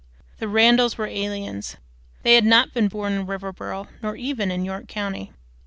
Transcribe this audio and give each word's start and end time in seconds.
The 0.39 0.47
Randalls 0.47 0.97
were 0.97 1.05
aliens. 1.05 1.77
They 2.23 2.33
had 2.33 2.43
not 2.43 2.73
been 2.73 2.87
born 2.87 3.13
in 3.13 3.27
Riverboro 3.27 3.87
nor 4.01 4.15
even 4.15 4.49
in 4.49 4.65
York 4.65 4.87
County. 4.87 5.31